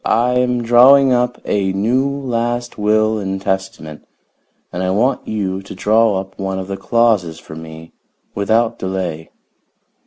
[0.03, 4.03] I am drawing up a new last will and testament,
[4.73, 7.93] and I want you to draw up one of the clauses for me
[8.33, 9.29] without delay."